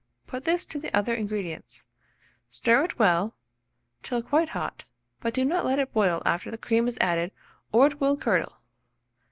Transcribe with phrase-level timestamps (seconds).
[0.25, 1.85] Put this to the other ingredients;
[2.49, 3.35] stir it well
[4.01, 4.85] till quite hot,
[5.19, 7.31] but do not let it boil after the cream is added,
[7.71, 8.55] or it will curdle.